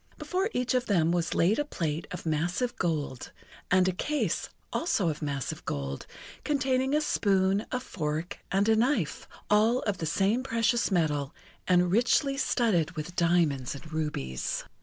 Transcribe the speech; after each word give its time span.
Before 0.17 0.49
each 0.51 0.73
of 0.73 0.87
them 0.87 1.11
was 1.11 1.35
laid 1.35 1.59
a 1.59 1.63
plate 1.63 2.07
of 2.09 2.25
massive 2.25 2.75
gold, 2.77 3.31
and 3.69 3.87
a 3.87 3.91
case 3.91 4.49
also 4.73 5.09
of 5.09 5.21
massive 5.21 5.63
gold 5.63 6.07
containing 6.43 6.95
a 6.95 7.01
spoon, 7.01 7.67
a 7.71 7.79
fork, 7.79 8.39
and 8.51 8.67
a 8.67 8.75
knife, 8.75 9.27
all 9.47 9.81
of 9.81 9.99
the 9.99 10.07
same 10.07 10.41
precious 10.41 10.89
metal, 10.89 11.35
and 11.67 11.91
richly 11.91 12.35
studded 12.35 12.93
with 12.95 13.15
diamonds 13.15 13.75
and 13.75 13.93
rubies. 13.93 14.63